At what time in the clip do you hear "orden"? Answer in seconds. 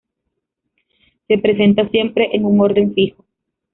2.61-2.91